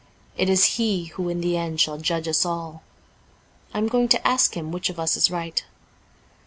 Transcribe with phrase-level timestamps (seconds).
[0.35, 2.81] It is he who in the end shall judge us all.
[3.71, 5.63] I am going to ask him which of us is right.'